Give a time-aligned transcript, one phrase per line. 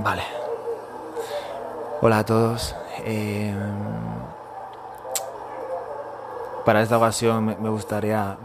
[0.00, 0.22] Vale.
[2.00, 2.76] Hola a todos.
[3.04, 3.52] Eh,
[6.64, 8.36] para esta ocasión me gustaría...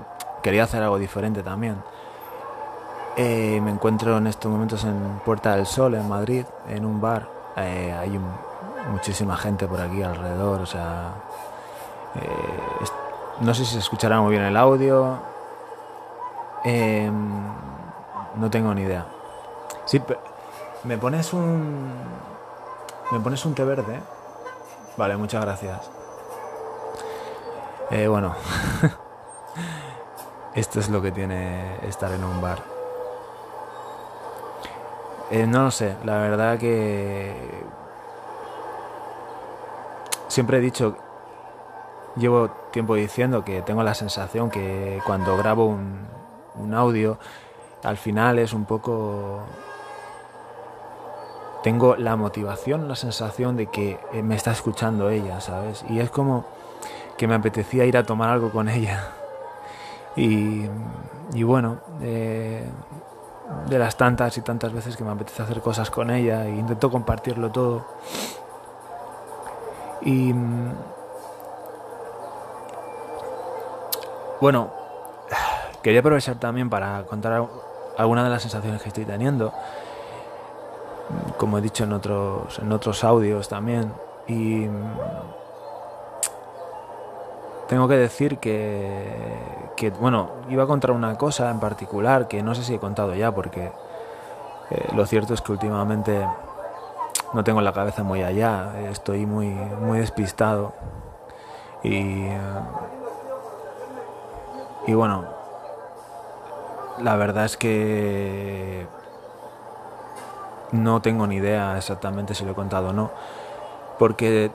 [0.42, 1.82] Quería hacer algo diferente también.
[3.16, 7.28] Eh, me encuentro en estos momentos en Puerta del Sol, en Madrid, en un bar.
[7.56, 8.20] Eh, hay
[8.90, 11.14] muchísima gente por aquí alrededor, o sea...
[13.42, 15.18] no sé si se escuchará muy bien el audio.
[18.36, 19.06] no tengo ni idea.
[19.86, 20.02] Sí,
[20.84, 21.94] ¿Me pones un.
[23.12, 24.02] ¿Me pones un té verde?
[24.98, 25.90] Vale, muchas gracias.
[27.90, 28.36] Eh, bueno.
[30.56, 32.60] Esto es lo que tiene estar en un bar.
[35.32, 37.34] Eh, no lo sé, la verdad que.
[40.28, 40.98] Siempre he dicho.
[42.18, 46.06] Llevo tiempo diciendo que tengo la sensación que cuando grabo un,
[46.56, 47.18] un audio,
[47.84, 49.44] al final es un poco
[51.64, 55.84] tengo la motivación, la sensación de que eh, me está escuchando ella, ¿sabes?
[55.90, 56.46] Y es como
[57.18, 59.10] que me apetecía ir a tomar algo con ella.
[60.16, 66.46] Y, bueno, de las tantas y tantas veces que me apetece hacer cosas con ella
[66.46, 67.84] e intento compartirlo todo.
[70.04, 70.36] Y
[74.40, 74.72] bueno,
[75.82, 77.48] quería aprovechar también para contar
[77.98, 79.52] algunas de las sensaciones que estoy teniendo
[81.38, 83.92] como he dicho en otros, en otros audios también.
[84.28, 84.68] Y
[87.68, 89.16] tengo que decir que,
[89.76, 93.16] que, bueno, iba a contar una cosa en particular que no sé si he contado
[93.16, 93.72] ya, porque
[94.70, 96.26] eh, lo cierto es que últimamente
[97.34, 100.74] no tengo la cabeza muy allá, estoy muy, muy despistado.
[101.84, 102.28] Y,
[104.88, 105.26] y bueno,
[107.00, 108.88] la verdad es que
[110.74, 113.12] no tengo ni idea exactamente si lo he contado o no,
[113.98, 114.52] porque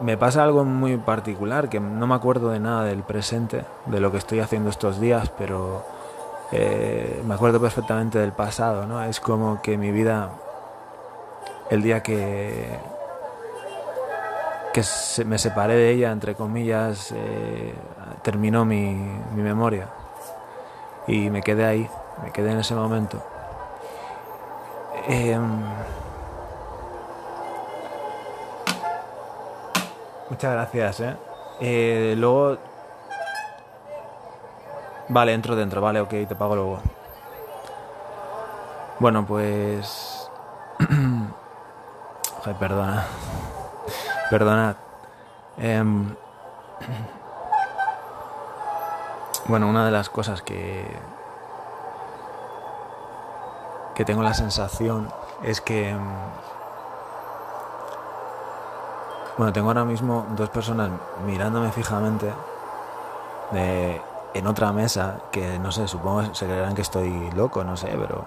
[0.00, 4.10] me pasa algo muy particular, que no me acuerdo de nada del presente, de lo
[4.10, 5.84] que estoy haciendo estos días, pero
[6.50, 9.02] eh, me acuerdo perfectamente del pasado, ¿no?
[9.02, 10.30] Es como que mi vida,
[11.70, 12.78] el día que,
[14.72, 14.82] que
[15.24, 17.74] me separé de ella, entre comillas, eh,
[18.22, 18.94] terminó mi,
[19.34, 19.88] mi memoria.
[21.06, 21.88] Y me quedé ahí,
[22.22, 23.31] me quedé en ese momento.
[25.06, 25.64] Em,
[30.30, 31.16] muchas gracias, ¿eh?
[31.60, 32.14] ¿eh?
[32.16, 32.56] Luego...
[35.08, 36.80] Vale, entro dentro, vale, ok, te pago luego.
[39.00, 40.30] Bueno, pues...
[42.44, 43.04] Ay, perdona.
[44.30, 44.76] Perdonad.
[45.58, 46.14] Em,
[49.46, 50.86] bueno, una de las cosas que
[53.94, 55.08] que tengo la sensación
[55.42, 55.94] es que...
[55.94, 56.52] Mm,
[59.38, 60.90] bueno, tengo ahora mismo dos personas
[61.26, 62.30] mirándome fijamente
[64.34, 68.24] en otra mesa que no sé, supongo se creerán que estoy loco, no sé, pero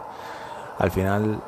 [0.78, 1.42] al final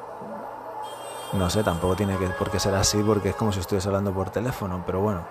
[1.33, 4.13] no sé, tampoco tiene que por qué ser así porque es como si estuviese hablando
[4.13, 5.21] por teléfono, pero bueno.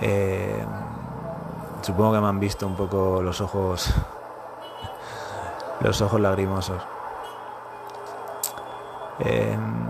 [0.00, 0.64] Eh,
[1.80, 3.94] supongo que me han visto un poco los ojos
[5.80, 6.82] los ojos lagrimosos.
[9.18, 9.86] Em,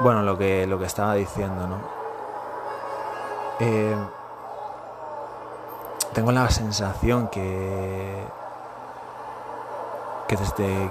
[0.00, 1.78] bueno, lo que, lo que estaba diciendo, ¿no?
[3.58, 4.06] Em,
[6.12, 8.24] tengo la sensación que,
[10.28, 10.90] que desde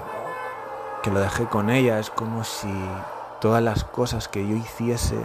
[1.02, 2.72] que lo dejé con ella es como si
[3.40, 5.24] todas las cosas que yo hiciese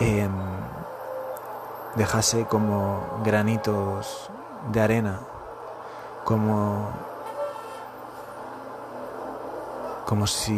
[0.00, 0.32] em,
[1.94, 4.30] dejase como granitos
[4.70, 5.20] de arena,
[6.24, 6.90] como
[10.06, 10.56] como si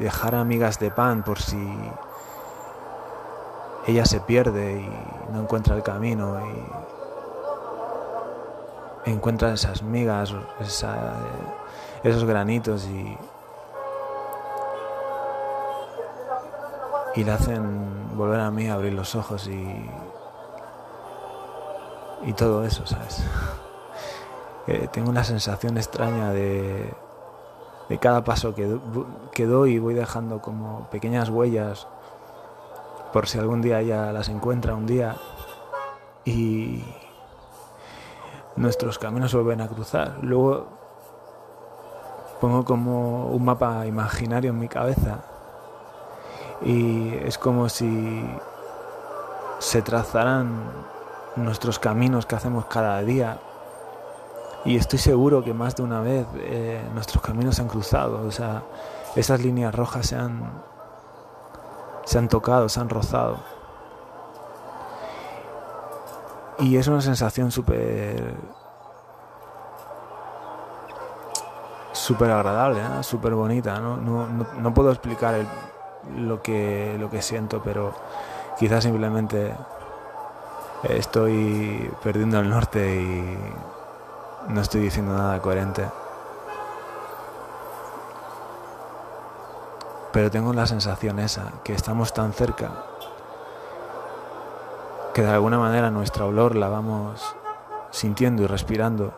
[0.00, 1.56] dejara amigas de pan por si
[3.86, 6.40] ella se pierde y no encuentra el camino
[9.04, 13.18] y encuentra esas migas, esos granitos y,
[17.16, 19.90] y le hacen volver a mí a abrir los ojos y,
[22.24, 23.24] y todo eso, ¿sabes?
[24.92, 26.94] tengo una sensación extraña de,
[27.92, 31.86] de cada paso que, doy voy dejando como pequeñas huellas
[33.12, 35.16] por si algún día ella las encuentra un día
[36.24, 36.82] y
[38.56, 40.16] nuestros caminos vuelven a cruzar.
[40.22, 40.68] Luego
[42.40, 45.18] pongo como un mapa imaginario en mi cabeza
[46.62, 48.24] y es como si
[49.58, 50.62] se trazaran
[51.36, 53.38] nuestros caminos que hacemos cada día
[54.64, 58.30] Y estoy seguro que más de una vez eh, nuestros caminos se han cruzado, o
[58.30, 58.62] sea,
[59.16, 60.62] esas líneas rojas se han,
[62.04, 63.38] se han tocado, se han rozado.
[66.58, 68.34] Y es una sensación súper
[71.92, 73.02] súper agradable, ¿eh?
[73.02, 73.80] súper bonita.
[73.80, 73.96] ¿no?
[73.96, 75.44] No, no, puedo explicar
[76.16, 77.94] lo, que, lo que siento, pero
[78.58, 79.54] quizás simplemente
[80.88, 83.38] estoy perdiendo el norte y
[84.48, 85.88] no estoy diciendo nada coherente.
[90.12, 92.70] Pero tengo la sensación esa, que estamos tan cerca,
[95.14, 97.34] que de alguna manera nuestra olor la vamos
[97.90, 99.12] sintiendo y respirando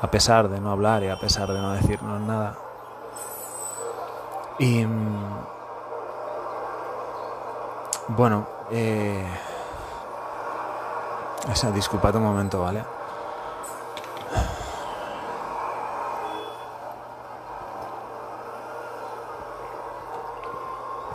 [0.00, 2.54] a pesar de no hablar y a pesar de no decirnos nada.
[4.58, 5.44] Y mm,
[8.08, 9.26] bueno, eh,
[11.50, 12.84] o sea, disculpad un momento, ¿vale?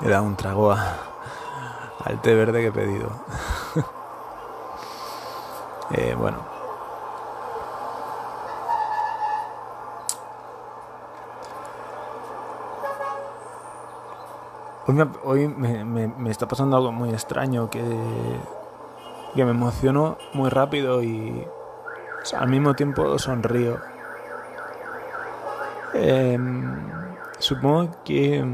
[0.02, 3.10] He dado un trago al té verde que he pedido.
[5.92, 6.38] eh, bueno.
[15.24, 17.84] Hoy, me, está pasando algo muy extraño que,
[19.36, 21.48] que me emociono muy rápido y
[22.38, 23.80] al mismo tiempo sonrío.
[25.94, 26.92] Em,
[27.40, 28.46] supongo que,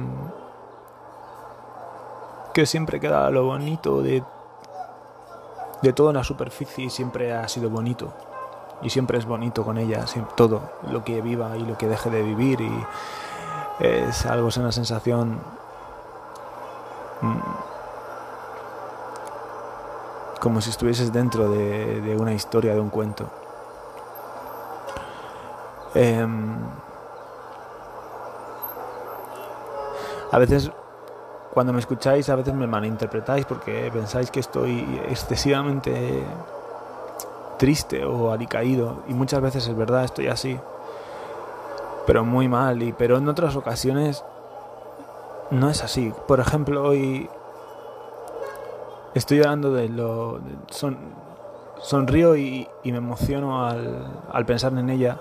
[2.54, 4.24] que siempre queda lo bonito de,
[5.82, 8.14] de toda la superficie y siempre ha sido bonito.
[8.82, 12.22] Y siempre es bonito con ella, todo lo que viva y lo que deje de
[12.22, 12.62] vivir.
[12.62, 12.86] Y
[13.80, 15.40] es algo, es una sensación
[17.22, 17.40] Mm.
[20.40, 23.30] como si estuvieses dentro de, una historia, de un cuento.
[25.96, 26.58] Em,
[30.32, 30.70] a veces,
[31.54, 36.24] cuando me escucháis, a veces me malinterpretáis porque pensáis que estoy excesivamente
[37.58, 39.04] triste o alicaído.
[39.08, 40.60] Y muchas veces es verdad, estoy así.
[42.06, 42.84] Pero muy mal.
[42.84, 44.24] Y, pero en otras ocasiones
[45.52, 46.14] no es así.
[46.28, 47.30] Por ejemplo, hoy
[49.14, 50.40] estoy llorando de lo...
[50.70, 50.98] son,
[51.80, 55.20] sonrío y, me emociono al, al pensar en ella.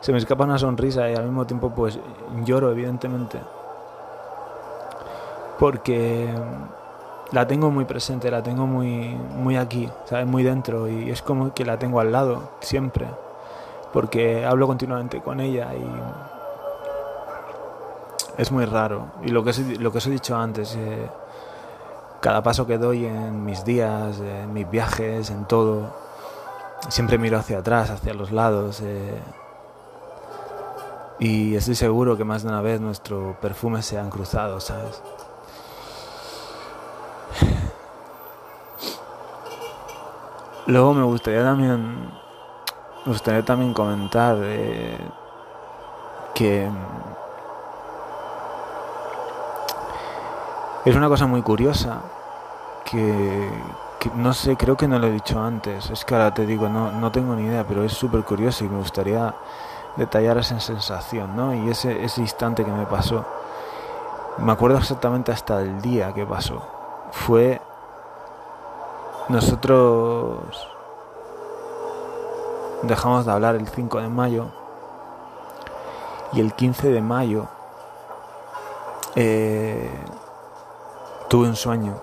[0.00, 1.98] Se me escapa una sonrisa y al mismo tiempo pues
[2.44, 3.40] lloro, evidentemente.
[5.58, 6.32] Porque
[7.32, 10.26] la tengo muy presente, la tengo muy, muy aquí, ¿sabes?
[10.26, 13.06] Muy dentro y es como que la tengo al lado, siempre.
[13.92, 15.86] Porque hablo continuamente con ella y
[18.36, 19.06] es muy raro.
[19.24, 21.08] Y lo que, lo que os he dicho antes, eh,
[22.20, 25.94] cada paso que doy en mis días, en mis viajes, en todo,
[26.88, 28.80] siempre miro hacia atrás, hacia los lados.
[28.82, 29.18] Eh,
[31.18, 35.02] y estoy seguro que más de una vez nuestro perfume se han cruzado, ¿sabes?
[40.66, 42.10] Luego me gustaría también,
[43.04, 44.98] me gustaría también comentar eh,
[46.34, 46.68] que
[50.86, 52.00] Es una cosa muy curiosa
[52.84, 53.50] que,
[54.14, 55.90] no sé, creo que no lo he dicho antes.
[55.90, 58.68] Es que ahora te digo, no, no tengo ni idea, pero es súper curioso y
[58.68, 59.34] me gustaría
[59.96, 61.54] detallar esa sensación, ¿no?
[61.54, 63.24] Y ese, ese instante que me pasó.
[64.38, 66.62] Me acuerdo exactamente hasta el día que pasó.
[67.10, 67.60] Fue
[69.28, 70.68] nosotros
[72.82, 74.46] dejamos de hablar el 5 de mayo
[76.32, 77.48] y el 15 de mayo
[79.16, 79.90] eh,
[81.28, 81.94] tuve un sueño.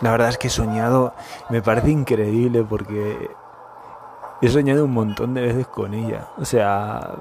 [0.00, 1.12] La verdad es que he soñado,
[1.48, 3.30] me parece increíble porque
[4.40, 6.28] he soñado un montón de veces con ella.
[6.38, 7.12] O sea,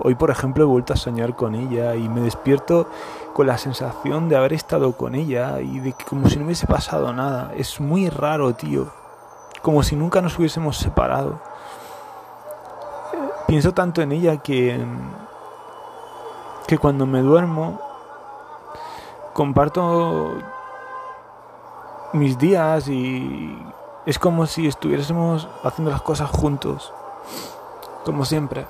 [0.00, 2.88] hoy por ejemplo he vuelto a soñar con ella y me despierto
[3.32, 6.66] con la sensación de haber estado con ella y de que como si no hubiese
[6.66, 7.52] pasado nada.
[7.56, 8.88] Es muy raro, tío.
[9.62, 11.40] Como si nunca nos hubiésemos separado.
[13.46, 14.78] Pienso tanto en ella que
[16.68, 17.80] que cuando me duermo
[19.32, 20.34] comparto
[22.12, 23.56] mis días y
[24.08, 26.94] es como si estuviésemos haciendo las cosas juntos,
[28.06, 28.66] como siempre.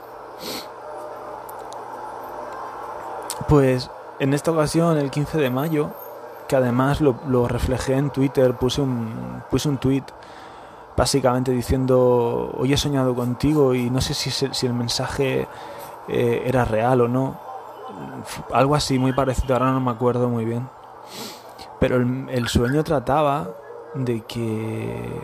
[3.48, 5.90] Pues en esta ocasión, el 15 de mayo,
[6.48, 10.02] que además lo, reflejé en Twitter, puse un, puse un tweet
[10.96, 15.46] básicamente diciendo, hoy he soñado contigo y no sé si, si el mensaje
[16.08, 17.48] eh, era real o no
[18.52, 20.68] algo así muy parecido, ahora no me acuerdo muy bien.
[21.78, 23.48] Pero el, sueño trataba
[23.98, 25.20] de que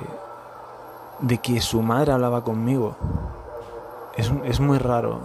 [1.21, 2.97] de que su madre hablaba conmigo.
[4.17, 5.21] Es, es muy raro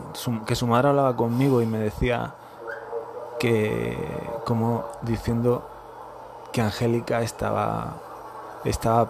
[0.46, 2.34] que su madre hablaba conmigo y me decía
[3.40, 3.98] que,
[4.46, 5.68] como diciendo
[6.52, 7.94] que Angélica estaba,
[8.66, 9.10] estaba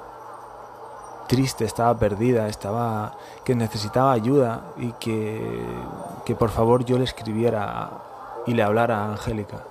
[1.28, 5.66] triste, estaba perdida, estaba que necesitaba ayuda y que,
[6.26, 7.90] que por favor yo le escribiera
[8.46, 9.64] y le hablara a Angélica.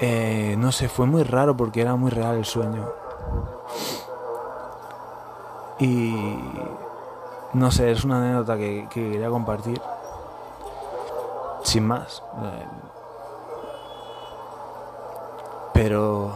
[0.00, 2.88] Eh, no sé, fue muy raro porque era muy real el sueño.
[5.80, 6.14] Y
[7.54, 9.80] no sé, es una anécdota que, quería compartir.
[11.62, 12.22] Sin más.
[12.42, 12.66] Eh,
[15.74, 16.32] pero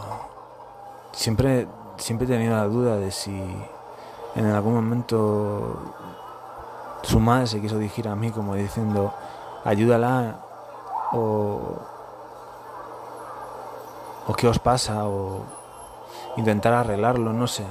[1.12, 1.66] siempre,
[1.96, 3.32] siempre he tenido la duda de si
[4.34, 5.78] en algún momento
[7.02, 9.12] su madre se quiso dirigir a mí como diciendo
[9.64, 10.36] ayúdala
[11.12, 11.60] o,
[14.26, 15.42] o qué os pasa o
[16.36, 17.64] intentar arreglarlo, no sé.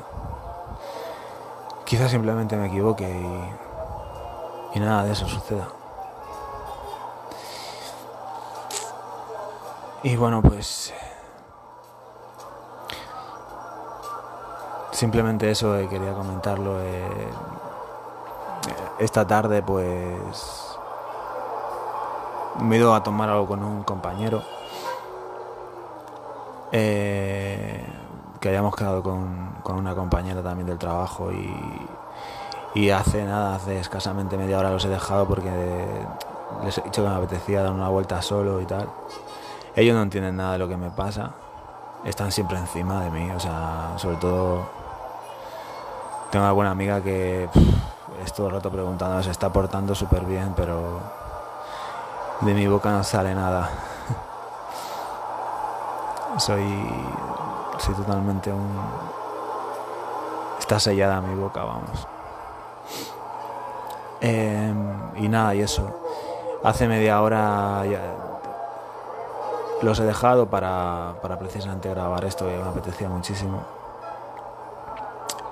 [1.86, 3.10] Quizás simplemente me equivoque
[4.74, 5.67] y, nada de eso suceda.
[10.03, 10.93] Y bueno, pues
[14.91, 16.81] simplemente eso eh, quería comentarlo.
[16.81, 17.29] Eh,
[19.00, 20.77] esta tarde pues
[22.60, 24.43] me he ido a tomar algo con un compañero.
[26.71, 27.83] Eh,
[28.39, 34.37] que habíamos quedado con, con, una compañera también del trabajo y, hace nada, hace escasamente
[34.37, 35.51] media hora los he dejado porque
[36.63, 38.89] les he dicho que me apetecía dar una vuelta solo y tal.
[39.75, 41.31] Ellos no entienden nada de lo que me pasa,
[42.05, 44.61] están siempre encima de mí, o sea, sobre todo
[46.31, 47.49] tengo una buena amiga que
[48.23, 50.99] es todo el rato preguntando, se está portando súper bien, pero
[52.41, 53.69] de mi boca no sale nada.
[56.38, 56.63] Soy
[57.81, 58.79] soy totalmente un...
[60.59, 62.07] Está sellada mi boca, vamos.
[64.19, 65.89] Em, y nada, y eso.
[66.63, 67.83] Hace media hora
[69.81, 73.63] los he dejado para, para precisamente grabar esto, que me apetecía muchísimo.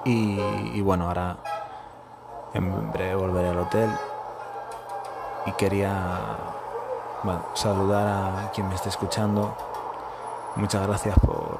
[0.05, 0.39] Y,
[0.75, 1.37] y, bueno, ahora
[2.53, 3.89] en breve volveré al hotel.
[5.47, 6.37] Y quería
[7.23, 9.68] bueno, saludar a quien me esté escuchando.
[10.55, 11.57] Muchas gracias por,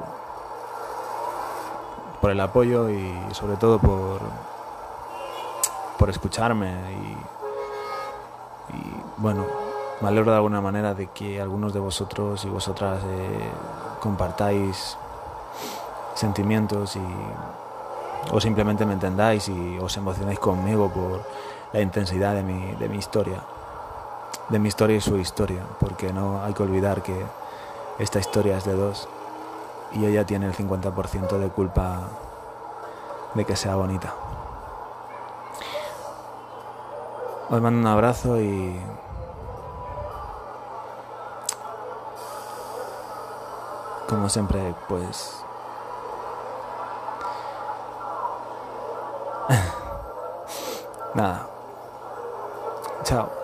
[2.21, 4.19] por el apoyo y sobre todo por,
[5.97, 7.17] por escucharme y,
[9.17, 9.45] bueno,
[10.01, 13.49] me alegro de alguna manera de que algunos de vosotros y vosotras eh,
[13.99, 14.97] compartáis
[16.15, 17.01] sentimientos y
[18.31, 21.23] o simplemente me entendáis y os emocionáis conmigo por
[21.73, 23.41] la intensidad de mi, de mi historia,
[24.49, 27.15] de mi historia y su historia, porque no hay que olvidar que
[27.99, 29.07] esta historia es de dos
[29.91, 32.07] y ella tiene el 50% de culpa
[33.33, 34.13] de que sea bonita.
[37.49, 38.79] Os mando un abrazo y
[44.07, 45.43] como siempre pues
[51.15, 51.47] nada.
[53.03, 53.38] Chao.